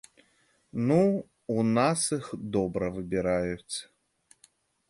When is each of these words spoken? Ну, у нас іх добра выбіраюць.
Ну, 0.87 0.97
у 1.55 1.67
нас 1.77 2.01
іх 2.19 2.25
добра 2.57 2.85
выбіраюць. 2.99 3.77